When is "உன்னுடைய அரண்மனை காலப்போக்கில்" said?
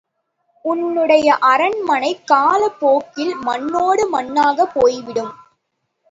0.65-3.33